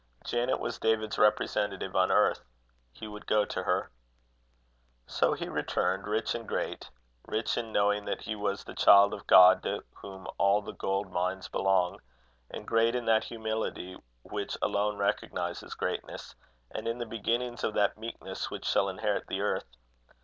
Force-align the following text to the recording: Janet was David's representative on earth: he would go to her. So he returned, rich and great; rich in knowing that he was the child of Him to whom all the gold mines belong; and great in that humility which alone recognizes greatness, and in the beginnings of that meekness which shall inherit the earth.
Janet 0.25 0.59
was 0.59 0.79
David's 0.79 1.19
representative 1.19 1.95
on 1.95 2.11
earth: 2.11 2.43
he 2.91 3.07
would 3.07 3.27
go 3.27 3.45
to 3.45 3.61
her. 3.61 3.91
So 5.05 5.33
he 5.33 5.47
returned, 5.47 6.07
rich 6.07 6.33
and 6.33 6.47
great; 6.47 6.89
rich 7.27 7.55
in 7.55 7.71
knowing 7.71 8.05
that 8.05 8.21
he 8.21 8.35
was 8.35 8.63
the 8.63 8.73
child 8.73 9.13
of 9.13 9.21
Him 9.29 9.61
to 9.61 9.83
whom 9.93 10.25
all 10.39 10.63
the 10.63 10.73
gold 10.73 11.11
mines 11.11 11.49
belong; 11.49 11.99
and 12.49 12.67
great 12.67 12.95
in 12.95 13.05
that 13.05 13.25
humility 13.25 13.95
which 14.23 14.57
alone 14.63 14.97
recognizes 14.97 15.75
greatness, 15.75 16.33
and 16.71 16.87
in 16.87 16.97
the 16.97 17.05
beginnings 17.05 17.63
of 17.63 17.75
that 17.75 17.95
meekness 17.99 18.49
which 18.49 18.65
shall 18.65 18.89
inherit 18.89 19.27
the 19.27 19.41
earth. 19.41 19.69